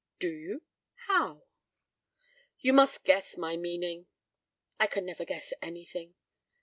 [0.17, 1.43] "Do you—how?"
[2.59, 4.07] "You must guess my meaning."
[4.79, 6.15] "I can never guess anything."